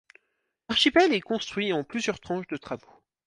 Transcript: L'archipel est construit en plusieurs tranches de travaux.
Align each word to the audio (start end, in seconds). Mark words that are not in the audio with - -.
L'archipel 0.67 1.13
est 1.13 1.21
construit 1.21 1.73
en 1.73 1.83
plusieurs 1.83 2.19
tranches 2.19 2.47
de 2.47 2.57
travaux. 2.57 2.89